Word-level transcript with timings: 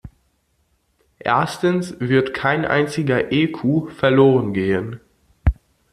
Erstens 1.19 1.99
wird 1.99 2.33
kein 2.33 2.65
einziger 2.65 3.31
Ecu 3.31 3.87
verlorengehen. 3.91 4.99